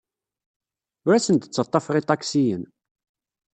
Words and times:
Ur 1.05 1.13
asen-d-ttaḍḍafeɣ 1.13 1.95
iṭaksiyen. 1.97 2.63